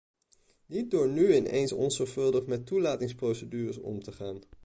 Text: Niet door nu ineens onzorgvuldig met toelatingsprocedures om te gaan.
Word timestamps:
Niet 0.65 0.91
door 0.91 1.09
nu 1.09 1.35
ineens 1.35 1.71
onzorgvuldig 1.71 2.45
met 2.45 2.65
toelatingsprocedures 2.65 3.77
om 3.77 4.03
te 4.03 4.11
gaan. 4.11 4.41